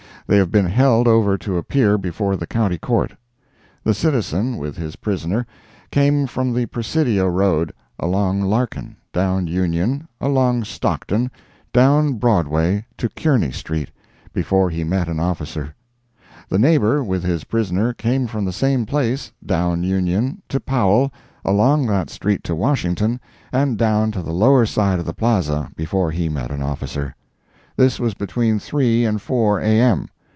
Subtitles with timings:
[0.27, 3.13] They have been held over to appear before the County Court.
[3.83, 5.45] The citizen, with his prisoner,
[5.91, 11.29] came from the Presidio Road, along Larkin, down Union, along Stockton,
[11.73, 13.91] down Broadway to Kearny street,
[14.31, 15.75] before he met an officer.
[16.47, 21.11] The neighbor, with his prisoner, came from the same place, down Union to Powell,
[21.43, 23.19] along that street to Washington,
[23.51, 27.17] and down to the lower side of the Plaza, before he met an officer.
[27.75, 29.65] This was between three and four, A.
[29.65, 30.07] M.